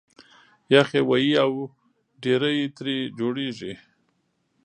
[0.73, 1.51] یخ یې وهي او
[2.23, 3.73] ډېرۍ ترې جوړېږي